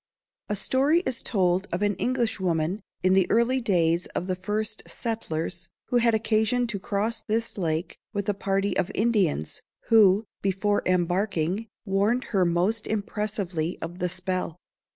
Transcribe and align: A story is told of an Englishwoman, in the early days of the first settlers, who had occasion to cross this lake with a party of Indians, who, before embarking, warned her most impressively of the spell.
A 0.49 0.55
story 0.55 1.01
is 1.01 1.21
told 1.21 1.67
of 1.71 1.83
an 1.83 1.93
Englishwoman, 1.97 2.81
in 3.03 3.13
the 3.13 3.29
early 3.29 3.61
days 3.61 4.07
of 4.15 4.25
the 4.25 4.35
first 4.35 4.81
settlers, 4.87 5.69
who 5.89 5.97
had 5.97 6.15
occasion 6.15 6.65
to 6.73 6.79
cross 6.79 7.21
this 7.21 7.55
lake 7.55 7.99
with 8.11 8.27
a 8.27 8.33
party 8.33 8.75
of 8.75 8.89
Indians, 8.95 9.61
who, 9.89 10.25
before 10.41 10.81
embarking, 10.87 11.67
warned 11.85 12.23
her 12.33 12.45
most 12.45 12.87
impressively 12.87 13.77
of 13.79 13.99
the 13.99 14.09
spell. 14.09 14.57